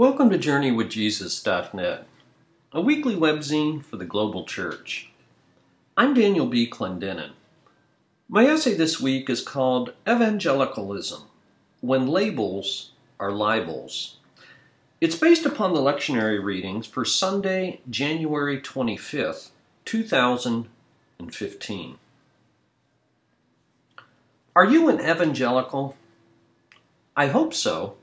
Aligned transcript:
Welcome 0.00 0.30
to 0.30 0.38
JourneyWithJesus.net, 0.38 2.06
a 2.72 2.80
weekly 2.80 3.14
webzine 3.14 3.84
for 3.84 3.98
the 3.98 4.06
global 4.06 4.46
church. 4.46 5.10
I'm 5.94 6.14
Daniel 6.14 6.46
B. 6.46 6.66
Clendenin. 6.66 7.32
My 8.26 8.46
essay 8.46 8.72
this 8.72 8.98
week 8.98 9.28
is 9.28 9.42
called 9.42 9.92
Evangelicalism 10.08 11.24
When 11.82 12.06
Labels 12.06 12.92
Are 13.18 13.30
Libels. 13.30 14.14
It's 15.02 15.16
based 15.16 15.44
upon 15.44 15.74
the 15.74 15.80
lectionary 15.80 16.42
readings 16.42 16.86
for 16.86 17.04
Sunday, 17.04 17.82
January 17.90 18.58
25th, 18.58 19.50
2015. 19.84 21.98
Are 24.56 24.64
you 24.64 24.88
an 24.88 24.98
evangelical? 24.98 25.94
I 27.14 27.26
hope 27.26 27.52
so. 27.52 27.96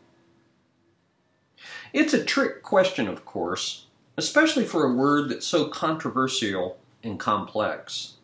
It's 1.93 2.13
a 2.13 2.23
trick 2.23 2.63
question, 2.63 3.07
of 3.07 3.25
course, 3.25 3.85
especially 4.17 4.65
for 4.65 4.85
a 4.85 4.93
word 4.93 5.29
that's 5.29 5.47
so 5.47 5.69
controversial 5.69 6.77
and 7.03 7.19
complex. 7.19 8.15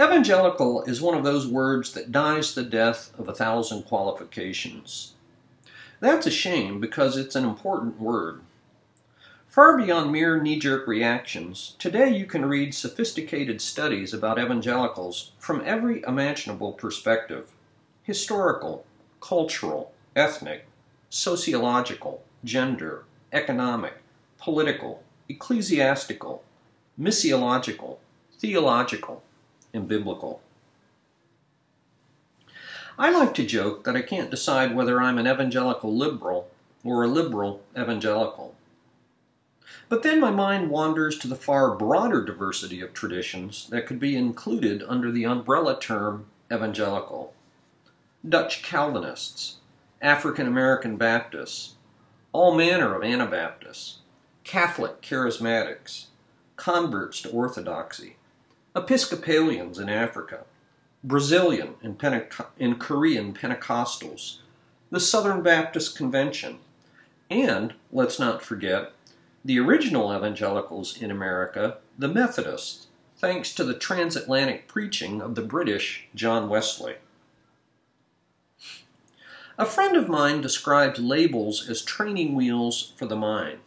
Evangelical 0.00 0.82
is 0.84 1.02
one 1.02 1.16
of 1.16 1.24
those 1.24 1.46
words 1.46 1.92
that 1.92 2.12
dies 2.12 2.54
the 2.54 2.62
death 2.62 3.12
of 3.18 3.28
a 3.28 3.34
thousand 3.34 3.82
qualifications. 3.82 5.14
That's 6.00 6.26
a 6.26 6.30
shame 6.30 6.80
because 6.80 7.16
it's 7.16 7.36
an 7.36 7.44
important 7.44 8.00
word. 8.00 8.40
Far 9.46 9.76
beyond 9.76 10.10
mere 10.10 10.40
knee 10.40 10.58
jerk 10.58 10.86
reactions, 10.86 11.76
today 11.78 12.08
you 12.08 12.24
can 12.24 12.46
read 12.46 12.74
sophisticated 12.74 13.60
studies 13.60 14.14
about 14.14 14.38
evangelicals 14.38 15.32
from 15.38 15.62
every 15.66 16.02
imaginable 16.06 16.72
perspective 16.72 17.52
historical, 18.02 18.84
cultural, 19.20 19.92
ethnic, 20.16 20.66
sociological, 21.14 22.22
gender, 22.42 23.04
economic, 23.34 23.92
political, 24.38 25.02
ecclesiastical, 25.28 26.42
missiological, 26.98 27.98
theological, 28.38 29.22
and 29.74 29.86
biblical. 29.86 30.40
I 32.98 33.10
like 33.10 33.34
to 33.34 33.44
joke 33.44 33.84
that 33.84 33.94
I 33.94 34.00
can't 34.00 34.30
decide 34.30 34.74
whether 34.74 35.02
I'm 35.02 35.18
an 35.18 35.28
evangelical 35.28 35.94
liberal 35.94 36.48
or 36.82 37.04
a 37.04 37.08
liberal 37.08 37.60
evangelical. 37.78 38.54
But 39.90 40.02
then 40.02 40.18
my 40.18 40.30
mind 40.30 40.70
wanders 40.70 41.18
to 41.18 41.28
the 41.28 41.36
far 41.36 41.74
broader 41.74 42.24
diversity 42.24 42.80
of 42.80 42.94
traditions 42.94 43.68
that 43.68 43.86
could 43.86 44.00
be 44.00 44.16
included 44.16 44.82
under 44.88 45.12
the 45.12 45.24
umbrella 45.24 45.78
term 45.78 46.24
evangelical. 46.50 47.34
Dutch 48.26 48.62
Calvinists, 48.62 49.56
African 50.02 50.48
American 50.48 50.96
Baptists, 50.96 51.76
all 52.32 52.56
manner 52.56 52.96
of 52.96 53.04
Anabaptists, 53.04 53.98
Catholic 54.42 55.00
charismatics, 55.00 56.06
converts 56.56 57.22
to 57.22 57.30
Orthodoxy, 57.30 58.16
Episcopalians 58.74 59.78
in 59.78 59.88
Africa, 59.88 60.40
Brazilian 61.04 61.74
and, 61.82 61.96
Penteco- 61.98 62.46
and 62.58 62.80
Korean 62.80 63.32
Pentecostals, 63.32 64.38
the 64.90 64.98
Southern 64.98 65.40
Baptist 65.40 65.96
Convention, 65.96 66.58
and, 67.30 67.74
let's 67.92 68.18
not 68.18 68.42
forget, 68.42 68.92
the 69.44 69.60
original 69.60 70.14
evangelicals 70.14 71.00
in 71.00 71.12
America, 71.12 71.78
the 71.96 72.08
Methodists, 72.08 72.88
thanks 73.16 73.54
to 73.54 73.62
the 73.62 73.74
transatlantic 73.74 74.66
preaching 74.66 75.22
of 75.22 75.36
the 75.36 75.42
British 75.42 76.08
John 76.12 76.48
Wesley. 76.48 76.96
A 79.58 79.66
friend 79.66 79.96
of 79.96 80.08
mine 80.08 80.40
described 80.40 80.98
labels 80.98 81.68
as 81.68 81.82
training 81.82 82.34
wheels 82.34 82.94
for 82.96 83.04
the 83.04 83.16
mind. 83.16 83.58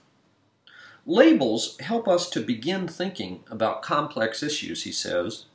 Labels 1.05 1.77
help 1.79 2.07
us 2.07 2.27
to 2.31 2.41
begin 2.41 2.87
thinking 2.87 3.43
about 3.51 3.83
complex 3.83 4.41
issues, 4.41 4.83
he 4.83 4.91
says, 4.91 5.45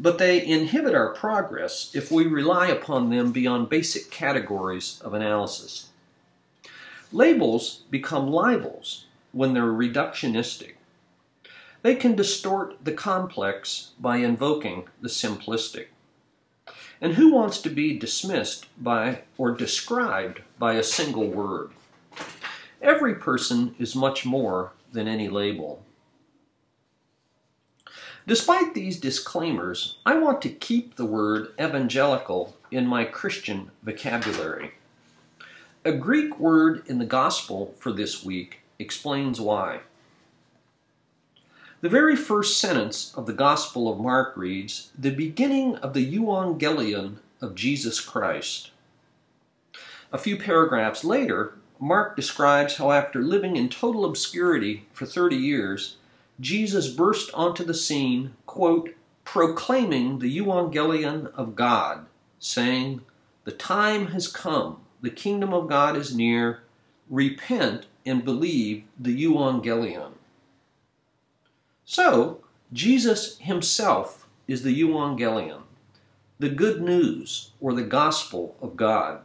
but 0.00 0.18
they 0.18 0.44
inhibit 0.44 0.94
our 0.94 1.14
progress 1.14 1.92
if 1.94 2.10
we 2.10 2.26
rely 2.26 2.66
upon 2.66 3.10
them 3.10 3.30
beyond 3.30 3.68
basic 3.68 4.10
categories 4.10 5.00
of 5.04 5.14
analysis. 5.14 5.90
Labels 7.12 7.82
become 7.90 8.28
libels 8.28 9.04
when 9.30 9.54
they're 9.54 9.64
reductionistic. 9.64 10.74
They 11.82 11.94
can 11.94 12.16
distort 12.16 12.84
the 12.84 12.92
complex 12.92 13.92
by 14.00 14.16
invoking 14.16 14.88
the 15.00 15.08
simplistic. 15.08 15.86
And 17.00 17.14
who 17.14 17.32
wants 17.32 17.60
to 17.62 17.70
be 17.70 17.98
dismissed 17.98 18.66
by 18.78 19.22
or 19.38 19.52
described 19.52 20.42
by 20.58 20.74
a 20.74 20.82
single 20.82 21.28
word? 21.28 21.70
Every 22.82 23.14
person 23.14 23.74
is 23.78 23.96
much 23.96 24.26
more 24.26 24.72
than 24.92 25.08
any 25.08 25.28
label. 25.28 25.82
Despite 28.26 28.74
these 28.74 29.00
disclaimers, 29.00 29.96
I 30.04 30.18
want 30.18 30.42
to 30.42 30.50
keep 30.50 30.96
the 30.96 31.06
word 31.06 31.54
evangelical 31.60 32.56
in 32.70 32.86
my 32.86 33.04
Christian 33.04 33.70
vocabulary. 33.82 34.72
A 35.84 35.92
Greek 35.92 36.38
word 36.38 36.82
in 36.86 36.98
the 36.98 37.06
Gospel 37.06 37.74
for 37.78 37.92
this 37.92 38.22
week 38.22 38.60
explains 38.78 39.40
why. 39.40 39.80
The 41.82 41.88
very 41.88 42.14
first 42.14 42.60
sentence 42.60 43.14
of 43.16 43.24
the 43.24 43.32
Gospel 43.32 43.90
of 43.90 43.98
Mark 43.98 44.36
reads, 44.36 44.90
The 44.98 45.10
beginning 45.10 45.76
of 45.76 45.94
the 45.94 46.14
Evangelion 46.14 47.16
of 47.40 47.54
Jesus 47.54 48.00
Christ. 48.00 48.70
A 50.12 50.18
few 50.18 50.36
paragraphs 50.36 51.04
later, 51.04 51.54
Mark 51.78 52.16
describes 52.16 52.76
how 52.76 52.92
after 52.92 53.22
living 53.22 53.56
in 53.56 53.70
total 53.70 54.04
obscurity 54.04 54.84
for 54.92 55.06
30 55.06 55.36
years, 55.36 55.96
Jesus 56.38 56.90
burst 56.92 57.32
onto 57.32 57.64
the 57.64 57.72
scene, 57.72 58.34
quote, 58.44 58.94
proclaiming 59.24 60.18
the 60.18 60.36
Evangelion 60.36 61.32
of 61.32 61.56
God, 61.56 62.04
saying, 62.38 63.00
The 63.44 63.52
time 63.52 64.08
has 64.08 64.28
come, 64.28 64.82
the 65.00 65.08
kingdom 65.08 65.54
of 65.54 65.66
God 65.66 65.96
is 65.96 66.14
near, 66.14 66.60
repent 67.08 67.86
and 68.04 68.22
believe 68.22 68.84
the 68.98 69.24
Evangelion. 69.24 70.12
So, 71.92 72.38
Jesus 72.72 73.36
himself 73.38 74.28
is 74.46 74.62
the 74.62 74.80
Evangelion, 74.80 75.62
the 76.38 76.48
good 76.48 76.80
news 76.80 77.50
or 77.60 77.74
the 77.74 77.82
gospel 77.82 78.54
of 78.62 78.76
God. 78.76 79.22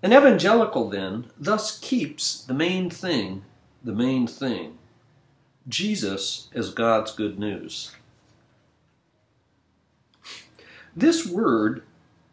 An 0.00 0.12
evangelical, 0.12 0.88
then, 0.88 1.26
thus 1.36 1.76
keeps 1.80 2.44
the 2.44 2.54
main 2.54 2.88
thing 2.88 3.42
the 3.82 3.92
main 3.92 4.28
thing 4.28 4.78
Jesus 5.66 6.50
as 6.54 6.70
God's 6.70 7.10
good 7.10 7.36
news. 7.36 7.96
This 10.94 11.26
word, 11.26 11.82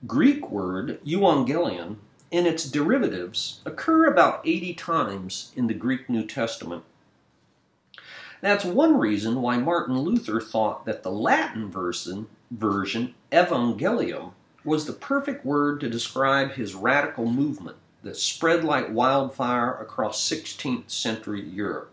Greek 0.05 0.51
word, 0.51 0.99
euangelion, 1.03 1.95
and 2.31 2.45
its 2.45 2.69
derivatives 2.69 3.61
occur 3.65 4.05
about 4.05 4.41
80 4.45 4.75
times 4.75 5.51
in 5.55 5.65
the 5.65 5.73
Greek 5.73 6.07
New 6.07 6.27
Testament. 6.27 6.83
That's 8.45 8.63
one 8.63 8.99
reason 8.99 9.41
why 9.41 9.57
Martin 9.57 9.97
Luther 9.97 10.39
thought 10.39 10.85
that 10.85 11.01
the 11.01 11.09
Latin 11.09 11.71
version, 11.71 12.27
version 12.51 13.15
evangelium, 13.31 14.33
was 14.63 14.85
the 14.85 14.93
perfect 14.93 15.43
word 15.43 15.79
to 15.79 15.89
describe 15.89 16.51
his 16.51 16.75
radical 16.75 17.25
movement 17.25 17.77
that 18.03 18.17
spread 18.17 18.63
like 18.63 18.93
wildfire 18.93 19.73
across 19.73 20.21
16th 20.29 20.91
century 20.91 21.41
Europe. 21.41 21.91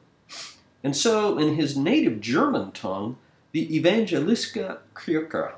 And 0.84 0.94
so, 0.94 1.38
in 1.38 1.54
his 1.54 1.74
native 1.74 2.20
German 2.20 2.72
tongue, 2.72 3.16
the 3.52 3.66
Evangelische 3.68 4.76
Kirche, 4.92 5.54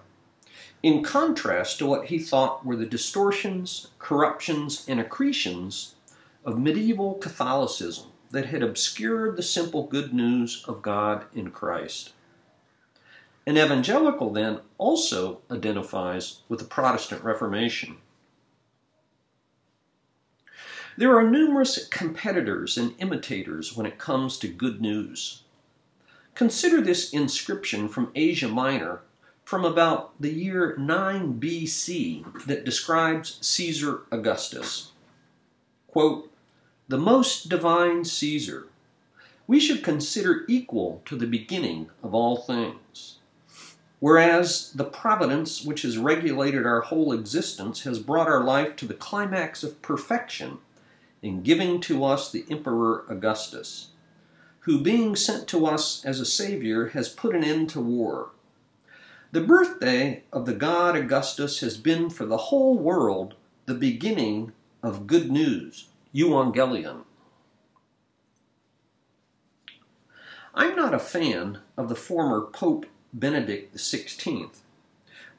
in 0.81 1.03
contrast 1.03 1.79
to 1.81 1.87
what 1.87 2.07
he 2.07 2.21
thought 2.21 2.65
were 2.65 2.77
the 2.77 2.87
distortions, 2.87 3.89
corruptions, 3.99 4.87
and 4.87 5.01
accretions 5.01 5.97
of 6.45 6.57
medieval 6.57 7.15
Catholicism 7.15 8.13
that 8.31 8.47
had 8.47 8.63
obscured 8.63 9.37
the 9.37 9.43
simple 9.43 9.87
good 9.87 10.13
news 10.13 10.65
of 10.67 10.83
God 10.83 11.25
in 11.35 11.51
Christ. 11.51 12.13
An 13.47 13.59
evangelical 13.59 14.33
then 14.33 14.61
also 14.79 15.41
identifies 15.51 16.41
with 16.49 16.61
the 16.61 16.65
Protestant 16.65 17.23
Reformation. 17.23 17.99
There 20.97 21.17
are 21.17 21.29
numerous 21.29 21.89
competitors 21.89 22.79
and 22.79 22.95
imitators 22.99 23.77
when 23.77 23.85
it 23.85 23.99
comes 23.99 24.39
to 24.39 24.49
good 24.49 24.81
news. 24.81 25.43
Consider 26.35 26.81
this 26.81 27.13
inscription 27.13 27.89
from 27.89 28.13
Asia 28.15 28.49
Minor 28.49 29.03
from 29.45 29.65
about 29.65 30.21
the 30.21 30.33
year 30.33 30.77
9 30.79 31.39
BC 31.39 32.47
that 32.47 32.65
describes 32.65 33.39
Caesar 33.41 34.03
Augustus. 34.11 34.93
Quote, 35.87 36.34
the 36.87 36.99
most 36.99 37.49
divine 37.49 38.05
Caesar, 38.05 38.67
we 39.47 39.59
should 39.59 39.83
consider 39.83 40.45
equal 40.49 41.01
to 41.07 41.17
the 41.17 41.27
beginning 41.27 41.89
of 42.03 42.15
all 42.15 42.37
things. 42.37 43.19
Whereas 44.01 44.71
the 44.73 44.85
providence 44.85 45.65
which 45.65 45.81
has 45.83 45.97
regulated 45.97 46.67
our 46.67 46.83
whole 46.83 47.13
existence 47.13 47.85
has 47.85 47.99
brought 47.99 48.29
our 48.29 48.45
life 48.45 48.77
to 48.77 48.87
the 48.87 48.93
climax 48.93 49.63
of 49.63 49.81
perfection 49.81 50.59
in 51.23 51.43
giving 51.43 51.81
to 51.81 52.05
us 52.05 52.31
the 52.31 52.45
Emperor 52.51 53.07
Augustus, 53.09 53.89
who, 54.61 54.83
being 54.83 55.17
sent 55.17 55.49
to 55.49 55.65
us 55.65 56.05
as 56.05 56.21
a 56.21 56.27
Savior, 56.27 56.89
has 56.89 57.09
put 57.09 57.35
an 57.35 57.43
end 57.43 57.71
to 57.71 57.81
war. 57.81 58.29
The 59.33 59.41
birthday 59.41 60.23
of 60.33 60.45
the 60.45 60.53
god 60.53 60.97
Augustus 60.97 61.61
has 61.61 61.79
been 61.79 62.11
for 62.11 62.27
the 62.27 62.37
whole 62.37 62.77
world 62.77 63.35
the 63.65 63.75
beginning 63.75 64.53
of 64.83 65.07
good 65.07 65.31
news, 65.33 65.89
Evangelion. 66.15 67.03
I'm 70.55 70.77
not 70.77 70.95
a 70.95 71.01
fan 71.01 71.59
of 71.77 71.89
the 71.89 71.97
former 71.97 72.43
Pope 72.43 72.87
Benedict 73.13 73.75
XVI, 73.75 74.51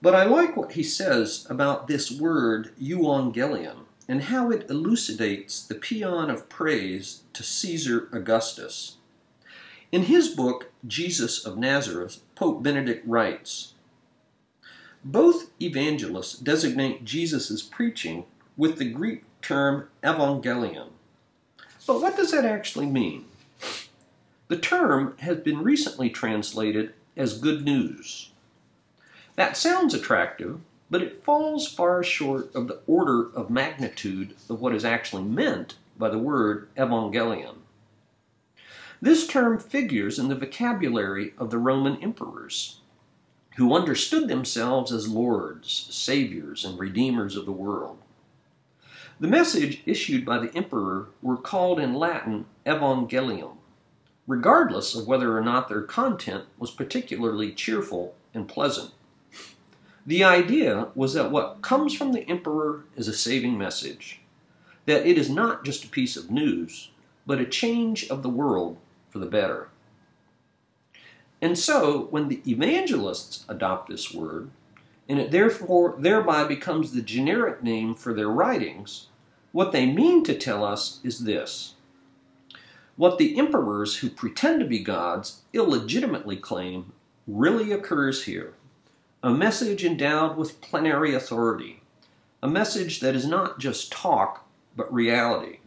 but 0.01 0.13
I 0.13 0.25
like 0.25 0.57
what 0.57 0.73
he 0.73 0.83
says 0.83 1.47
about 1.49 1.87
this 1.87 2.11
word 2.11 2.73
Evangelion 2.77 3.85
and 4.09 4.23
how 4.23 4.51
it 4.51 4.69
elucidates 4.69 5.65
the 5.65 5.75
paean 5.75 6.29
of 6.29 6.49
praise 6.49 7.23
to 7.31 7.41
Caesar 7.41 8.09
Augustus. 8.11 8.97
In 9.93 10.03
his 10.03 10.27
book, 10.27 10.71
Jesus 10.85 11.45
of 11.45 11.57
Nazareth, 11.57 12.19
Pope 12.35 12.61
Benedict 12.61 13.07
writes 13.07 13.75
Both 15.05 15.51
evangelists 15.61 16.37
designate 16.37 17.05
Jesus' 17.05 17.61
preaching 17.61 18.25
with 18.57 18.77
the 18.77 18.89
Greek 18.89 19.23
term 19.41 19.89
evangelion. 20.03 20.89
But 21.85 22.01
what 22.01 22.17
does 22.17 22.31
that 22.31 22.45
actually 22.45 22.87
mean? 22.87 23.25
The 24.47 24.57
term 24.57 25.15
has 25.19 25.37
been 25.37 25.63
recently 25.63 26.09
translated 26.09 26.93
as 27.17 27.39
good 27.39 27.63
news. 27.63 28.31
That 29.35 29.57
sounds 29.57 29.93
attractive, 29.93 30.59
but 30.89 31.01
it 31.01 31.23
falls 31.23 31.67
far 31.67 32.03
short 32.03 32.53
of 32.55 32.67
the 32.67 32.79
order 32.87 33.29
of 33.35 33.49
magnitude 33.49 34.35
of 34.49 34.61
what 34.61 34.75
is 34.75 34.85
actually 34.85 35.23
meant 35.23 35.75
by 35.97 36.09
the 36.09 36.19
word 36.19 36.69
evangelion. 36.75 37.55
This 39.01 39.27
term 39.27 39.59
figures 39.59 40.17
in 40.17 40.29
the 40.29 40.35
vocabulary 40.35 41.33
of 41.37 41.49
the 41.49 41.57
Roman 41.57 42.01
emperors, 42.01 42.79
who 43.57 43.75
understood 43.75 44.27
themselves 44.27 44.91
as 44.91 45.07
lords, 45.07 45.87
saviors, 45.91 46.65
and 46.65 46.79
redeemers 46.79 47.35
of 47.35 47.45
the 47.45 47.51
world. 47.51 47.97
The 49.19 49.27
message 49.27 49.81
issued 49.85 50.25
by 50.25 50.39
the 50.39 50.53
emperor 50.55 51.07
were 51.21 51.37
called 51.37 51.79
in 51.79 51.93
Latin 51.93 52.47
evangelium, 52.65 53.57
regardless 54.27 54.93
of 54.93 55.07
whether 55.07 55.37
or 55.37 55.41
not 55.41 55.69
their 55.69 55.83
content 55.83 56.45
was 56.57 56.71
particularly 56.71 57.53
cheerful 57.53 58.15
and 58.33 58.47
pleasant. 58.47 58.91
The 60.05 60.23
idea 60.23 60.89
was 60.95 61.13
that 61.13 61.31
what 61.31 61.61
comes 61.61 61.93
from 61.95 62.11
the 62.11 62.27
emperor 62.29 62.83
is 62.97 63.07
a 63.07 63.13
saving 63.13 63.57
message, 63.57 64.19
that 64.85 65.07
it 65.07 65.17
is 65.17 65.29
not 65.29 65.63
just 65.63 65.85
a 65.85 65.89
piece 65.89 66.17
of 66.17 66.29
news, 66.29 66.91
but 67.25 67.39
a 67.39 67.45
change 67.45 68.07
of 68.09 68.21
the 68.21 68.29
world 68.29 68.77
for 69.09 69.19
the 69.19 69.25
better. 69.25 69.69
And 71.41 71.57
so, 71.57 72.07
when 72.11 72.27
the 72.27 72.41
evangelists 72.45 73.45
adopt 73.47 73.89
this 73.89 74.13
word, 74.13 74.49
and 75.07 75.19
it 75.19 75.31
therefore 75.31 75.95
thereby 75.97 76.43
becomes 76.45 76.91
the 76.91 77.01
generic 77.01 77.61
name 77.61 77.95
for 77.95 78.13
their 78.13 78.29
writings, 78.29 79.07
what 79.51 79.71
they 79.71 79.85
mean 79.85 80.23
to 80.23 80.37
tell 80.37 80.63
us 80.63 80.99
is 81.03 81.19
this 81.19 81.75
what 82.97 83.17
the 83.17 83.37
emperors 83.37 83.97
who 83.97 84.09
pretend 84.09 84.59
to 84.59 84.65
be 84.65 84.79
gods 84.79 85.41
illegitimately 85.53 86.37
claim 86.37 86.93
really 87.27 87.71
occurs 87.71 88.23
here. 88.23 88.53
A 89.21 89.31
message 89.31 89.83
endowed 89.83 90.37
with 90.37 90.61
plenary 90.61 91.13
authority. 91.13 91.81
A 92.41 92.47
message 92.47 93.01
that 93.01 93.15
is 93.15 93.25
not 93.25 93.59
just 93.59 93.91
talk, 93.91 94.47
but 94.75 94.93
reality. 94.93 95.59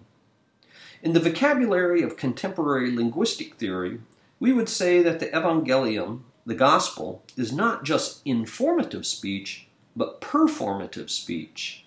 In 1.02 1.12
the 1.12 1.20
vocabulary 1.20 2.02
of 2.02 2.16
contemporary 2.16 2.94
linguistic 2.94 3.56
theory, 3.56 4.00
we 4.40 4.52
would 4.52 4.68
say 4.68 5.02
that 5.02 5.20
the 5.20 5.26
evangelium, 5.26 6.24
the 6.48 6.54
gospel, 6.54 7.22
is 7.36 7.52
not 7.52 7.84
just 7.84 8.22
informative 8.24 9.06
speech, 9.06 9.68
but 9.94 10.20
performative 10.20 11.10
speech. 11.10 11.84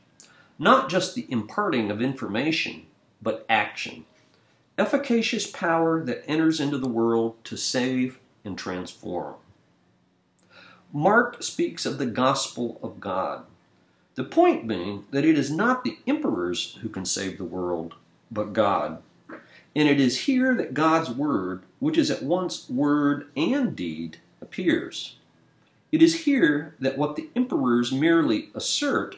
Not 0.59 0.89
just 0.89 1.15
the 1.15 1.25
imparting 1.29 1.89
of 1.89 2.01
information, 2.01 2.85
but 3.21 3.45
action 3.49 4.05
efficacious 4.77 5.45
power 5.45 6.03
that 6.03 6.23
enters 6.27 6.59
into 6.59 6.77
the 6.77 6.87
world 6.87 7.35
to 7.43 7.55
save 7.55 8.19
and 8.43 8.57
transform. 8.57 9.35
Mark 10.91 11.43
speaks 11.43 11.85
of 11.85 11.99
the 11.99 12.05
gospel 12.05 12.79
of 12.81 12.99
God. 12.99 13.45
The 14.15 14.23
point 14.23 14.67
being 14.67 15.05
that 15.11 15.23
it 15.23 15.37
is 15.37 15.51
not 15.51 15.83
the 15.83 15.99
emperors 16.07 16.79
who 16.81 16.89
can 16.89 17.05
save 17.05 17.37
the 17.37 17.43
world, 17.43 17.93
but 18.31 18.53
God. 18.53 19.01
And 19.75 19.87
it 19.87 20.01
is 20.01 20.21
here 20.21 20.55
that 20.55 20.73
God's 20.73 21.09
word, 21.11 21.61
which 21.79 21.97
is 21.97 22.09
at 22.09 22.23
once 22.23 22.69
word 22.69 23.27
and 23.37 23.75
deed, 23.75 24.17
appears. 24.41 25.15
It 25.91 26.01
is 26.01 26.25
here 26.25 26.75
that 26.79 26.97
what 26.97 27.15
the 27.15 27.29
emperors 27.35 27.91
merely 27.91 28.49
assert, 28.55 29.17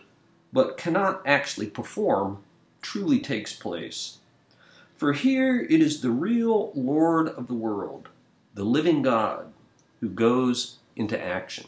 but 0.51 0.77
cannot 0.77 1.21
actually 1.25 1.67
perform, 1.67 2.43
truly 2.81 3.19
takes 3.19 3.53
place. 3.53 4.17
For 4.97 5.13
here 5.13 5.61
it 5.61 5.81
is 5.81 6.01
the 6.01 6.11
real 6.11 6.71
Lord 6.75 7.27
of 7.27 7.47
the 7.47 7.53
world, 7.53 8.09
the 8.53 8.63
living 8.63 9.01
God, 9.01 9.51
who 9.99 10.09
goes 10.09 10.77
into 10.95 11.21
action. 11.21 11.67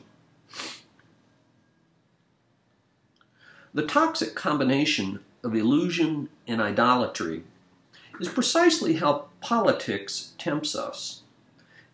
The 3.73 3.85
toxic 3.85 4.35
combination 4.35 5.19
of 5.43 5.53
illusion 5.53 6.29
and 6.47 6.61
idolatry 6.61 7.43
is 8.19 8.29
precisely 8.29 8.95
how 8.95 9.25
politics 9.41 10.33
tempts 10.37 10.75
us, 10.75 11.23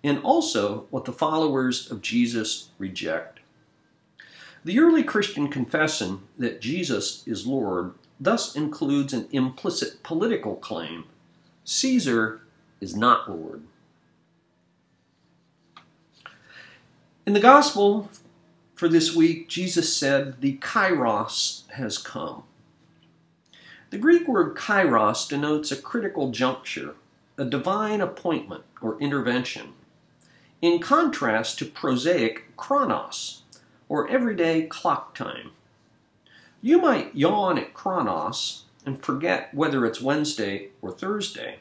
and 0.04 0.20
also 0.24 0.88
what 0.90 1.06
the 1.06 1.12
followers 1.12 1.90
of 1.92 2.02
Jesus 2.02 2.70
reject. 2.78 3.40
The 4.64 4.80
early 4.80 5.04
Christian 5.04 5.48
confession 5.48 6.22
that 6.38 6.62
Jesus 6.62 7.28
is 7.28 7.48
Lord 7.48 7.94
thus 8.20 8.56
includes 8.56 9.14
an 9.14 9.28
implicit 9.32 10.04
political 10.04 10.56
claim 10.56 11.06
Caesar 11.64 12.42
is 12.80 12.96
not 12.96 13.30
Lord. 13.30 13.64
In 17.26 17.34
the 17.34 17.40
gospel 17.40 18.10
for 18.76 18.88
this 18.90 19.16
week, 19.16 19.48
Jesus 19.48 19.96
said, 19.96 20.42
The 20.42 20.58
kairos 20.58 21.70
has 21.72 21.98
come. 22.00 22.44
The 23.92 23.98
Greek 23.98 24.28
word 24.28 24.56
kairos 24.56 25.28
denotes 25.28 25.72
a 25.72 25.76
critical 25.76 26.32
juncture, 26.32 26.96
a 27.38 27.46
divine 27.46 28.02
appointment 28.02 28.64
or 28.82 29.00
intervention, 29.00 29.74
in 30.62 30.80
contrast 30.80 31.58
to 31.60 31.66
prosaic 31.66 32.56
chronos, 32.56 33.42
or 33.90 34.08
everyday 34.08 34.64
clock 34.64 35.16
time. 35.16 35.52
You 36.62 36.80
might 36.80 37.16
yawn 37.16 37.58
at 37.58 37.74
chronos 37.74 38.66
and 38.86 39.04
forget 39.04 39.54
whether 39.54 39.86
it's 39.86 40.02
Wednesday 40.02 40.70
or 40.82 40.92
Thursday. 40.92 41.60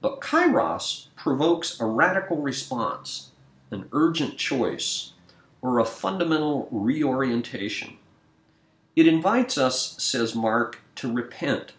But 0.00 0.20
kairos 0.20 1.06
provokes 1.16 1.80
a 1.80 1.86
radical 1.86 2.36
response, 2.36 3.30
an 3.70 3.88
urgent 3.92 4.36
choice, 4.36 5.12
or 5.62 5.78
a 5.78 5.84
fundamental 5.84 6.68
reorientation. 6.70 7.96
It 8.96 9.06
invites 9.06 9.56
us, 9.56 9.96
says 10.02 10.34
Mark, 10.34 10.80
to 10.96 11.10
repent, 11.10 11.72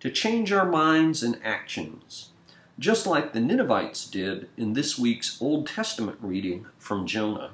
to 0.00 0.10
change 0.10 0.50
our 0.52 0.64
minds 0.64 1.22
and 1.22 1.38
actions, 1.44 2.30
just 2.78 3.06
like 3.06 3.32
the 3.32 3.40
Ninevites 3.40 4.06
did 4.08 4.48
in 4.56 4.72
this 4.72 4.98
week's 4.98 5.40
Old 5.40 5.66
Testament 5.66 6.18
reading 6.20 6.66
from 6.78 7.06
Jonah. 7.06 7.50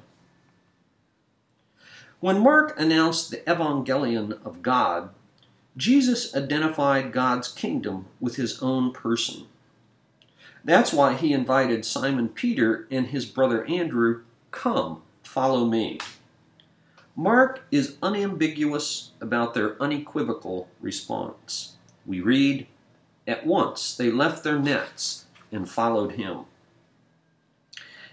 When 2.19 2.39
Mark 2.39 2.79
announced 2.79 3.31
the 3.31 3.37
Evangelion 3.37 4.43
of 4.45 4.61
God 4.61 5.09
Jesus 5.77 6.33
identified 6.33 7.11
God's 7.11 7.49
kingdom 7.49 8.05
with 8.21 8.37
his 8.37 8.61
own 8.61 8.93
person. 8.93 9.47
That's 10.63 10.93
why 10.93 11.15
he 11.15 11.33
invited 11.33 11.83
Simon 11.83 12.29
Peter 12.29 12.87
and 12.89 13.07
his 13.07 13.25
brother 13.25 13.65
Andrew, 13.65 14.23
Come, 14.51 15.01
follow 15.23 15.65
me. 15.65 15.99
Mark 17.13 17.65
is 17.71 17.97
unambiguous 18.01 19.11
about 19.19 19.53
their 19.53 19.81
unequivocal 19.81 20.69
response. 20.79 21.75
We 22.05 22.21
read, 22.21 22.67
At 23.27 23.45
once 23.45 23.95
they 23.95 24.11
left 24.11 24.43
their 24.43 24.59
nets 24.59 25.25
and 25.51 25.69
followed 25.69 26.13
him. 26.13 26.45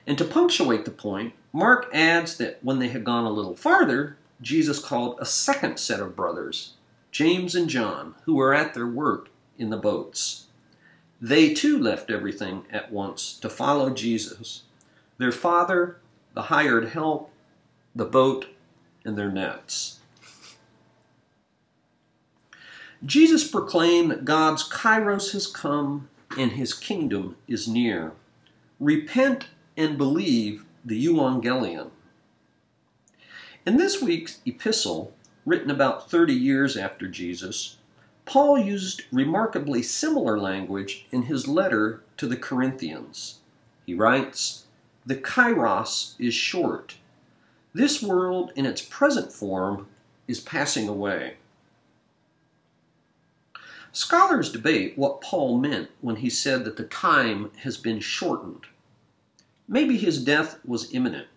And 0.06 0.18
to 0.18 0.24
punctuate 0.24 0.84
the 0.84 0.90
point, 0.90 1.34
Mark 1.52 1.88
adds 1.92 2.36
that 2.38 2.58
when 2.62 2.78
they 2.78 2.88
had 2.88 3.04
gone 3.04 3.24
a 3.24 3.30
little 3.30 3.56
farther, 3.56 4.16
Jesus 4.40 4.78
called 4.78 5.18
a 5.20 5.26
second 5.26 5.78
set 5.78 6.00
of 6.00 6.16
brothers 6.16 6.74
James 7.10 7.54
and 7.54 7.68
John, 7.68 8.14
who 8.24 8.34
were 8.34 8.54
at 8.54 8.72
their 8.72 8.86
work 8.86 9.28
in 9.58 9.68
the 9.68 9.76
boats. 9.76 10.46
They 11.20 11.52
too 11.52 11.78
left 11.78 12.10
everything 12.10 12.64
at 12.70 12.90
once 12.90 13.38
to 13.40 13.50
follow 13.50 13.90
Jesus, 13.90 14.62
their 15.18 15.30
father, 15.30 15.98
the 16.34 16.42
hired 16.42 16.88
help, 16.88 17.30
the 17.94 18.06
boat, 18.06 18.46
and 19.04 19.16
their 19.16 19.30
nets. 19.30 20.00
Jesus 23.04 23.48
proclaimed 23.48 24.10
that 24.12 24.24
God's 24.24 24.68
kairos 24.68 25.32
has 25.32 25.48
come 25.48 26.08
and 26.38 26.52
his 26.52 26.72
kingdom 26.72 27.36
is 27.48 27.66
near. 27.66 28.12
Repent 28.78 29.46
and 29.76 29.98
believe 29.98 30.64
the 30.84 31.04
Evangelion. 31.06 31.90
In 33.66 33.76
this 33.76 34.00
week's 34.00 34.40
epistle, 34.46 35.12
written 35.44 35.70
about 35.70 36.10
30 36.10 36.32
years 36.32 36.76
after 36.76 37.08
Jesus, 37.08 37.76
Paul 38.24 38.58
used 38.58 39.02
remarkably 39.10 39.82
similar 39.82 40.38
language 40.38 41.06
in 41.10 41.22
his 41.22 41.48
letter 41.48 42.02
to 42.18 42.28
the 42.28 42.36
Corinthians. 42.36 43.40
He 43.84 43.94
writes, 43.94 44.66
The 45.04 45.16
kairos 45.16 46.14
is 46.20 46.34
short. 46.34 46.96
This 47.74 48.00
world 48.00 48.52
in 48.54 48.64
its 48.64 48.82
present 48.82 49.32
form 49.32 49.88
is 50.28 50.38
passing 50.38 50.88
away. 50.88 51.34
Scholars 53.92 54.50
debate 54.50 54.96
what 54.96 55.20
Paul 55.20 55.58
meant 55.58 55.90
when 56.00 56.16
he 56.16 56.30
said 56.30 56.64
that 56.64 56.76
the 56.76 56.84
time 56.84 57.50
has 57.58 57.76
been 57.76 58.00
shortened. 58.00 58.64
Maybe 59.68 59.98
his 59.98 60.24
death 60.24 60.58
was 60.64 60.92
imminent 60.94 61.28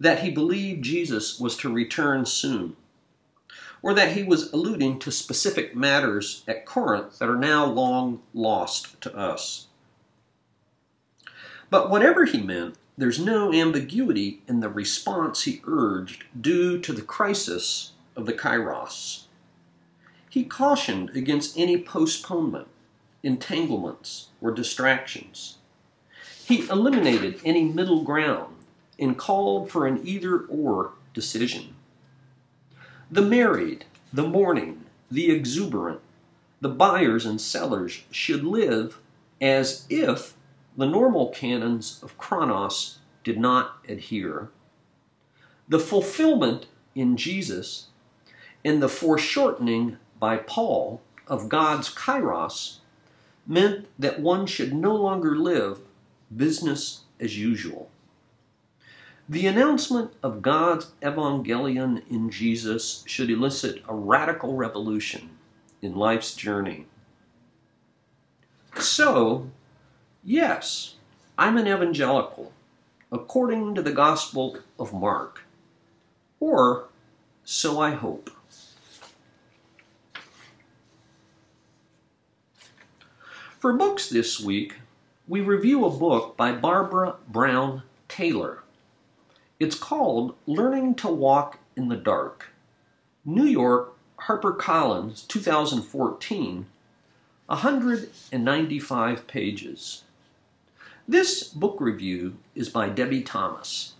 that 0.00 0.20
he 0.20 0.30
believed 0.30 0.84
Jesus 0.84 1.38
was 1.38 1.56
to 1.56 1.72
return 1.72 2.26
soon, 2.26 2.76
or 3.82 3.94
that 3.94 4.12
he 4.12 4.22
was 4.22 4.52
alluding 4.52 4.98
to 4.98 5.12
specific 5.12 5.76
matters 5.76 6.42
at 6.48 6.66
Corinth 6.66 7.18
that 7.18 7.28
are 7.28 7.38
now 7.38 7.64
long 7.64 8.22
lost 8.32 9.00
to 9.02 9.14
us. 9.16 9.66
But 11.70 11.90
whatever 11.90 12.24
he 12.24 12.40
meant, 12.40 12.76
there's 12.96 13.18
no 13.18 13.52
ambiguity 13.52 14.42
in 14.46 14.60
the 14.60 14.68
response 14.68 15.42
he 15.42 15.62
urged 15.66 16.24
due 16.38 16.78
to 16.80 16.92
the 16.92 17.02
crisis 17.02 17.92
of 18.16 18.26
the 18.26 18.32
Kairos. 18.32 19.23
He 20.34 20.42
cautioned 20.42 21.10
against 21.10 21.56
any 21.56 21.78
postponement, 21.78 22.66
entanglements, 23.22 24.30
or 24.40 24.50
distractions. 24.50 25.58
He 26.44 26.68
eliminated 26.68 27.40
any 27.44 27.62
middle 27.62 28.02
ground 28.02 28.56
and 28.98 29.16
called 29.16 29.70
for 29.70 29.86
an 29.86 30.00
either 30.02 30.40
or 30.40 30.94
decision. 31.12 31.76
The 33.12 33.22
married, 33.22 33.84
the 34.12 34.26
mourning, 34.26 34.86
the 35.08 35.30
exuberant, 35.30 36.00
the 36.60 36.68
buyers 36.68 37.24
and 37.24 37.40
sellers 37.40 38.02
should 38.10 38.42
live 38.42 38.98
as 39.40 39.86
if 39.88 40.34
the 40.76 40.88
normal 40.88 41.28
canons 41.28 42.00
of 42.02 42.18
Chronos 42.18 42.98
did 43.22 43.38
not 43.38 43.76
adhere. 43.88 44.48
The 45.68 45.78
fulfillment 45.78 46.66
in 46.96 47.16
Jesus 47.16 47.86
and 48.64 48.82
the 48.82 48.88
foreshortening 48.88 49.98
by 50.18 50.36
Paul 50.36 51.00
of 51.26 51.48
God's 51.48 51.92
kairos 51.92 52.78
meant 53.46 53.86
that 53.98 54.20
one 54.20 54.46
should 54.46 54.72
no 54.72 54.94
longer 54.94 55.36
live 55.36 55.80
business 56.34 57.02
as 57.20 57.38
usual. 57.38 57.90
The 59.28 59.46
announcement 59.46 60.12
of 60.22 60.42
God's 60.42 60.92
evangelion 61.00 62.02
in 62.10 62.30
Jesus 62.30 63.02
should 63.06 63.30
elicit 63.30 63.82
a 63.88 63.94
radical 63.94 64.54
revolution 64.54 65.30
in 65.80 65.94
life's 65.94 66.34
journey. 66.34 66.86
So, 68.78 69.50
yes, 70.22 70.96
I'm 71.38 71.56
an 71.56 71.66
evangelical, 71.66 72.52
according 73.10 73.74
to 73.76 73.82
the 73.82 73.92
Gospel 73.92 74.58
of 74.78 74.92
Mark. 74.92 75.42
Or, 76.38 76.88
so 77.44 77.80
I 77.80 77.92
hope. 77.92 78.30
For 83.64 83.72
books 83.72 84.10
this 84.10 84.38
week, 84.38 84.74
we 85.26 85.40
review 85.40 85.86
a 85.86 85.90
book 85.90 86.36
by 86.36 86.52
Barbara 86.52 87.14
Brown 87.26 87.82
Taylor 88.08 88.62
it's 89.58 89.74
called 89.74 90.34
Learning 90.46 90.94
to 90.96 91.08
Walk 91.08 91.60
in 91.74 91.88
the 91.88 91.96
Dark. 91.96 92.50
New 93.24 93.46
York, 93.46 93.96
HarperCollins, 94.24 95.26
2014, 95.28 96.66
195 97.46 99.26
pages. 99.26 100.02
This 101.08 101.44
book 101.44 101.78
review 101.80 102.36
is 102.54 102.68
by 102.68 102.90
Debbie 102.90 103.22
Thomas. 103.22 103.94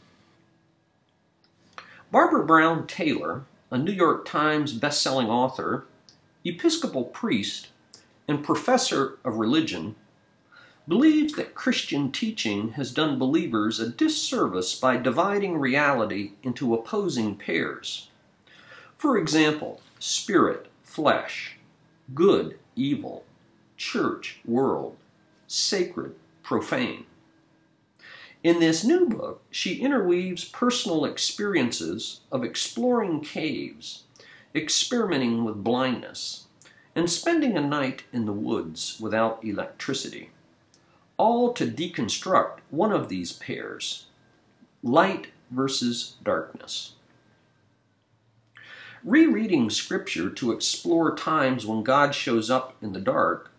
Barbara 2.13 2.45
Brown 2.45 2.87
Taylor, 2.87 3.45
a 3.71 3.79
New 3.79 3.93
York 3.93 4.27
Times 4.27 4.79
bestselling 4.79 5.29
author, 5.29 5.87
Episcopal 6.45 7.05
priest, 7.05 7.69
and 8.27 8.45
professor 8.45 9.19
of 9.25 9.37
religion, 9.37 9.97
believes 10.87 11.35
that 11.35 11.55
Christian 11.55 12.13
teaching 12.13 12.73
has 12.73 12.93
done 12.93 13.19
believers 13.19 13.81
a 13.81 13.89
disservice 13.89 14.79
by 14.79 14.97
dividing 14.97 15.59
reality 15.59 16.33
into 16.43 16.75
opposing 16.75 17.37
pairs. 17.37 18.09
For 18.99 19.17
example, 19.17 19.81
spirit, 19.99 20.67
flesh, 20.83 21.57
good, 22.15 22.59
evil, 22.77 23.25
church, 23.77 24.41
world, 24.45 24.97
sacred, 25.47 26.15
profane. 26.43 27.07
In 28.43 28.61
this 28.61 28.85
new 28.85 29.09
book, 29.09 29.43
she 29.51 29.77
interweaves 29.77 30.45
personal 30.45 31.07
experiences 31.07 32.21
of 32.31 32.45
exploring 32.45 33.23
caves, 33.23 34.05
experimenting 34.55 35.45
with 35.45 35.65
blindness, 35.65 36.45
and 36.95 37.11
spending 37.11 37.57
a 37.57 37.61
night 37.61 38.05
in 38.13 38.27
the 38.27 38.33
woods 38.33 38.99
without 39.01 39.45
electricity 39.45 40.31
all 41.17 41.53
to 41.53 41.67
deconstruct 41.67 42.59
one 42.71 42.93
of 42.93 43.09
these 43.09 43.33
pairs 43.33 44.07
light 44.83 45.29
versus 45.51 46.17
darkness. 46.23 46.93
Rereading 49.03 49.71
Scripture 49.71 50.31
to 50.31 50.53
explore 50.53 51.15
times 51.15 51.67
when 51.67 51.83
God 51.83 52.15
shows 52.15 52.51
up 52.51 52.75
in 52.83 52.93
the 52.93 53.01
dark, 53.01 53.51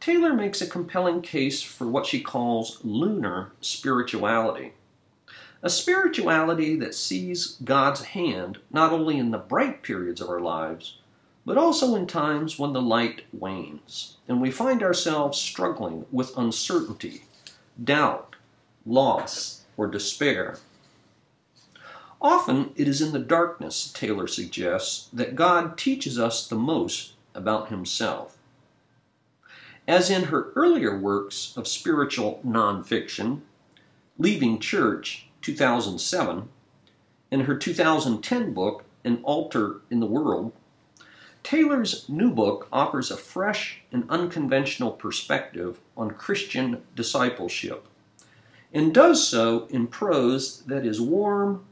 Taylor 0.00 0.34
makes 0.34 0.60
a 0.60 0.66
compelling 0.66 1.22
case 1.22 1.62
for 1.62 1.86
what 1.86 2.06
she 2.06 2.20
calls 2.20 2.80
lunar 2.84 3.52
spirituality. 3.60 4.72
A 5.62 5.70
spirituality 5.70 6.76
that 6.76 6.94
sees 6.94 7.56
God's 7.64 8.02
hand 8.02 8.58
not 8.70 8.92
only 8.92 9.18
in 9.18 9.30
the 9.30 9.38
bright 9.38 9.82
periods 9.82 10.20
of 10.20 10.28
our 10.28 10.40
lives, 10.40 10.98
but 11.44 11.58
also 11.58 11.94
in 11.94 12.06
times 12.06 12.58
when 12.58 12.72
the 12.72 12.82
light 12.82 13.22
wanes 13.32 14.16
and 14.28 14.40
we 14.40 14.50
find 14.50 14.82
ourselves 14.82 15.38
struggling 15.38 16.06
with 16.10 16.36
uncertainty, 16.36 17.24
doubt, 17.82 18.36
loss, 18.86 19.64
or 19.76 19.86
despair. 19.86 20.58
Often 22.20 22.72
it 22.76 22.88
is 22.88 23.02
in 23.02 23.12
the 23.12 23.18
darkness, 23.18 23.92
Taylor 23.92 24.26
suggests, 24.26 25.08
that 25.12 25.36
God 25.36 25.76
teaches 25.76 26.18
us 26.18 26.46
the 26.46 26.56
most 26.56 27.12
about 27.34 27.68
himself. 27.68 28.38
As 29.86 30.08
in 30.08 30.24
her 30.24 30.50
earlier 30.56 30.98
works 30.98 31.54
of 31.56 31.68
spiritual 31.68 32.40
nonfiction, 32.46 33.42
Leaving 34.18 34.58
Church, 34.58 35.26
2007, 35.42 36.48
and 37.30 37.42
her 37.42 37.56
2010 37.56 38.54
book, 38.54 38.84
An 39.04 39.20
Altar 39.24 39.82
in 39.90 40.00
the 40.00 40.06
World, 40.06 40.52
Taylor's 41.44 42.08
new 42.08 42.30
book 42.30 42.66
offers 42.72 43.10
a 43.10 43.18
fresh 43.18 43.82
and 43.92 44.08
unconventional 44.08 44.90
perspective 44.90 45.78
on 45.94 46.10
Christian 46.12 46.82
discipleship 46.96 47.86
and 48.72 48.94
does 48.94 49.28
so 49.28 49.66
in 49.66 49.86
prose 49.86 50.62
that 50.62 50.86
is 50.86 51.02
warm, 51.02 51.64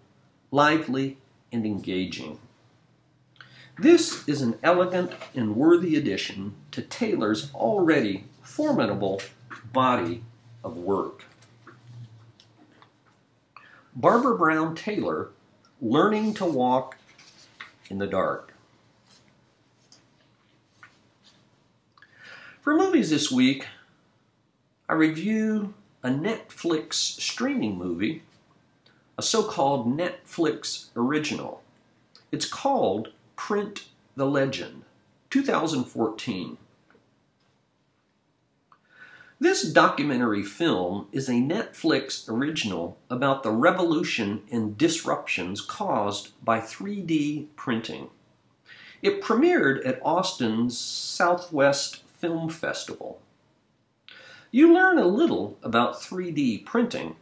lively, 0.50 1.16
and 1.50 1.64
engaging. 1.64 2.38
This 3.78 4.28
is 4.28 4.42
an 4.42 4.58
elegant 4.62 5.12
and 5.34 5.56
worthy 5.56 5.96
addition 5.96 6.54
to 6.72 6.82
Taylor's 6.82 7.52
already 7.54 8.24
formidable 8.42 9.22
body 9.72 10.22
of 10.62 10.76
work. 10.76 11.24
Barbara 13.96 14.36
Brown 14.36 14.74
Taylor, 14.74 15.30
Learning 15.80 16.34
to 16.34 16.44
Walk 16.44 16.98
in 17.88 17.96
the 17.96 18.06
Dark. 18.06 18.51
For 22.62 22.76
movies 22.76 23.10
this 23.10 23.28
week, 23.28 23.66
I 24.88 24.92
review 24.92 25.74
a 26.00 26.10
Netflix 26.10 26.94
streaming 26.94 27.76
movie, 27.76 28.22
a 29.18 29.22
so 29.22 29.42
called 29.42 29.98
Netflix 29.98 30.90
original. 30.94 31.60
It's 32.30 32.46
called 32.46 33.08
Print 33.34 33.86
the 34.14 34.26
Legend, 34.26 34.84
2014. 35.30 36.56
This 39.40 39.64
documentary 39.64 40.44
film 40.44 41.08
is 41.10 41.28
a 41.28 41.32
Netflix 41.32 42.28
original 42.28 42.96
about 43.10 43.42
the 43.42 43.50
revolution 43.50 44.42
and 44.52 44.78
disruptions 44.78 45.60
caused 45.60 46.30
by 46.44 46.60
3D 46.60 47.46
printing. 47.56 48.10
It 49.02 49.20
premiered 49.20 49.84
at 49.84 50.00
Austin's 50.04 50.78
Southwest 50.78 52.02
Film 52.22 52.48
Festival. 52.48 53.20
You 54.52 54.72
learn 54.72 54.96
a 54.96 55.08
little 55.08 55.58
about 55.60 56.00
3D 56.00 56.64
printing, 56.64 57.16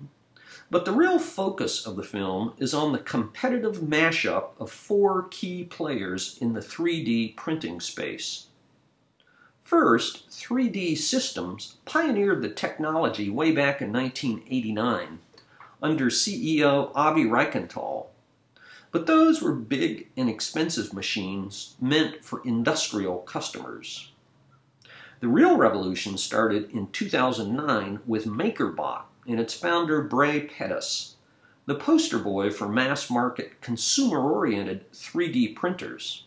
but 0.70 0.84
the 0.84 0.92
real 0.92 1.18
focus 1.18 1.86
of 1.86 1.96
the 1.96 2.02
film 2.02 2.52
is 2.58 2.74
on 2.74 2.92
the 2.92 2.98
competitive 2.98 3.76
mashup 3.76 4.50
of 4.60 4.70
four 4.70 5.26
key 5.30 5.64
players 5.64 6.36
in 6.38 6.52
the 6.52 6.60
3D 6.60 7.34
printing 7.34 7.80
space. 7.80 8.48
First, 9.64 10.28
3D 10.28 10.98
Systems 10.98 11.78
pioneered 11.86 12.42
the 12.42 12.50
technology 12.50 13.30
way 13.30 13.52
back 13.52 13.80
in 13.80 13.90
1989 13.90 15.20
under 15.82 16.10
CEO 16.10 16.92
Avi 16.94 17.24
Reichental. 17.24 18.08
But 18.90 19.06
those 19.06 19.40
were 19.40 19.54
big 19.54 20.10
and 20.14 20.28
expensive 20.28 20.92
machines 20.92 21.74
meant 21.80 22.22
for 22.22 22.42
industrial 22.44 23.20
customers. 23.20 24.10
The 25.20 25.28
real 25.28 25.58
revolution 25.58 26.16
started 26.16 26.70
in 26.70 26.88
2009 26.92 28.00
with 28.06 28.24
MakerBot 28.24 29.02
and 29.26 29.38
its 29.38 29.52
founder 29.52 30.00
Bre 30.02 30.38
Pettis, 30.38 31.16
the 31.66 31.74
poster 31.74 32.18
boy 32.18 32.50
for 32.50 32.66
mass 32.66 33.10
market 33.10 33.60
consumer 33.60 34.18
oriented 34.18 34.90
3D 34.92 35.54
printers. 35.54 36.24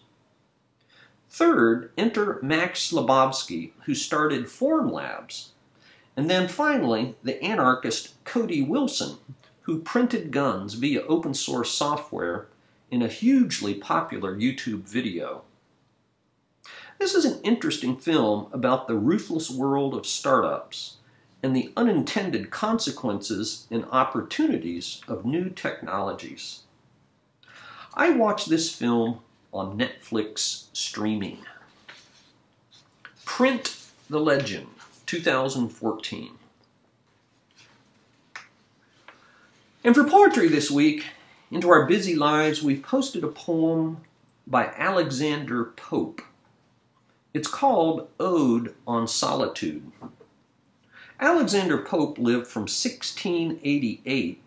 Third, 1.28 1.92
enter 1.98 2.40
Max 2.44 2.92
Lobovsky, 2.92 3.72
who 3.86 3.96
started 3.96 4.46
Formlabs. 4.46 5.50
And 6.16 6.30
then 6.30 6.48
finally, 6.48 7.16
the 7.24 7.44
anarchist 7.44 8.14
Cody 8.26 8.62
Wilson, 8.62 9.18
who 9.62 9.82
printed 9.82 10.30
guns 10.30 10.76
via 10.76 11.02
open 11.08 11.34
source 11.34 11.72
software 11.72 12.46
in 12.92 13.02
a 13.02 13.08
hugely 13.08 13.74
popular 13.74 14.38
YouTube 14.38 14.84
video. 14.84 15.42
This 17.04 17.16
is 17.16 17.26
an 17.26 17.42
interesting 17.44 17.98
film 17.98 18.48
about 18.54 18.88
the 18.88 18.96
ruthless 18.96 19.52
world 19.52 19.94
of 19.94 20.06
startups 20.06 20.96
and 21.44 21.54
the 21.54 21.74
unintended 21.76 22.50
consequences 22.50 23.68
and 23.70 23.84
opportunities 23.92 25.02
of 25.06 25.26
new 25.26 25.50
technologies. 25.50 26.62
I 27.94 28.12
watched 28.12 28.48
this 28.48 28.74
film 28.74 29.20
on 29.54 29.78
Netflix 29.78 30.68
streaming. 30.72 31.40
Print 33.26 33.76
the 34.10 34.22
Legend, 34.22 34.68
2014. 35.06 36.32
And 39.84 39.94
for 39.94 40.06
poetry 40.06 40.48
this 40.48 40.72
week, 40.72 41.08
into 41.52 41.70
our 41.70 41.86
busy 41.86 42.16
lives, 42.16 42.64
we've 42.64 42.82
posted 42.82 43.26
a 43.26 43.28
poem 43.28 43.98
by 44.48 44.68
Alexander 44.78 45.66
Pope. 45.66 46.22
It's 47.34 47.48
called 47.48 48.10
Ode 48.20 48.76
on 48.86 49.08
Solitude. 49.08 49.92
Alexander 51.20 51.80
Pope 51.80 52.20
lived 52.20 52.46
from 52.46 52.64
1688 52.64 54.42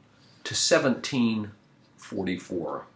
to 0.45 0.55
1744. 0.55 2.87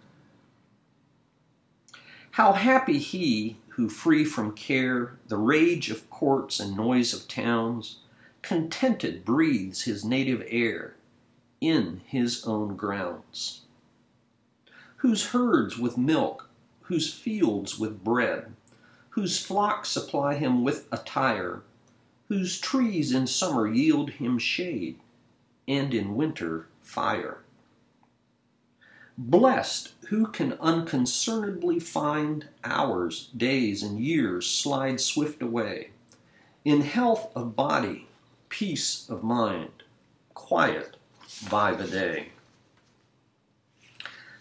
How 2.33 2.53
happy 2.53 2.99
he 2.99 3.57
who, 3.71 3.89
free 3.89 4.25
from 4.25 4.53
care, 4.53 5.19
the 5.27 5.37
rage 5.37 5.91
of 5.91 6.09
courts 6.09 6.61
and 6.61 6.77
noise 6.77 7.13
of 7.13 7.27
towns, 7.27 7.97
contented 8.43 9.25
breathes 9.25 9.83
his 9.83 10.05
native 10.05 10.45
air 10.47 10.95
in 11.61 12.03
his 12.07 12.45
own 12.45 12.77
grounds. 12.77 13.63
Whose 14.99 15.31
herds 15.31 15.77
with 15.77 15.99
milk, 15.99 16.49
whose 16.83 17.13
fields 17.13 17.77
with 17.77 18.05
bread, 18.05 18.55
whose 19.11 19.45
flocks 19.45 19.89
supply 19.89 20.35
him 20.35 20.63
with 20.63 20.87
attire, 20.93 21.63
whose 22.29 22.61
trees 22.61 23.13
in 23.13 23.27
summer 23.27 23.67
yield 23.67 24.11
him 24.11 24.39
shade, 24.39 24.99
and 25.67 25.93
in 25.93 26.15
winter 26.15 26.67
fire. 26.83 27.39
Blessed 29.19 29.93
who 30.09 30.27
can 30.27 30.55
unconcernedly 30.55 31.79
find 31.79 32.47
hours, 32.65 33.29
days, 33.37 33.83
and 33.83 34.01
years 34.01 34.49
slide 34.49 35.01
swift 35.01 35.43
away, 35.43 35.91
in 36.65 36.81
health 36.81 37.31
of 37.37 37.55
body, 37.57 38.09
peace 38.49 39.09
of 39.09 39.23
mind, 39.23 39.83
quiet 40.35 40.97
by 41.51 41.73
the 41.73 41.87
day. 41.87 42.31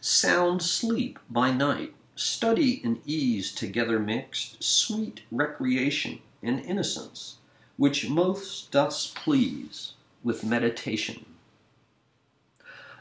Sound 0.01 0.61
sleep 0.61 1.19
by 1.29 1.51
night, 1.51 1.93
study 2.19 2.81
and 2.83 2.99
ease 3.05 3.53
together 3.53 3.97
mixed, 3.97 4.61
sweet 4.61 5.21
recreation 5.31 6.19
and 6.43 6.59
innocence, 6.59 7.37
which 7.77 8.09
most 8.09 8.71
does 8.71 9.13
please 9.15 9.93
with 10.21 10.43
meditation. 10.43 11.25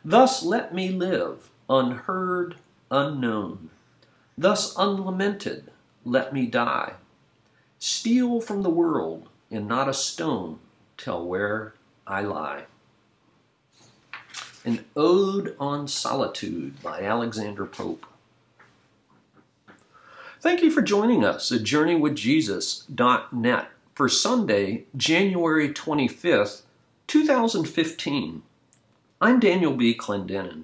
Thus 0.04 0.44
let 0.44 0.72
me 0.72 0.90
live, 0.90 1.50
unheard, 1.68 2.56
unknown. 2.92 3.70
Thus 4.36 4.76
unlamented, 4.78 5.72
let 6.04 6.32
me 6.32 6.46
die. 6.46 6.92
Steal 7.80 8.40
from 8.40 8.62
the 8.62 8.70
world, 8.70 9.28
and 9.50 9.66
not 9.66 9.88
a 9.88 9.94
stone 9.94 10.60
tell 10.96 11.26
where 11.26 11.74
I 12.06 12.20
lie. 12.22 12.64
An 14.64 14.84
Ode 14.94 15.56
on 15.58 15.88
Solitude 15.88 16.80
by 16.82 17.02
Alexander 17.02 17.66
Pope. 17.66 18.06
Thank 20.40 20.62
you 20.62 20.70
for 20.70 20.82
joining 20.82 21.24
us 21.24 21.50
at 21.50 21.62
JourneyWithJesus.net 21.62 23.70
for 23.96 24.08
Sunday, 24.08 24.84
January 24.96 25.70
25th, 25.70 26.62
2015. 27.08 28.42
I'm 29.20 29.40
Daniel 29.40 29.72
B. 29.72 29.96
Clendenin. 29.96 30.62